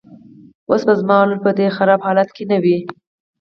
[0.69, 2.77] اوس به زما لور په دې خراب حالت کې نه وه.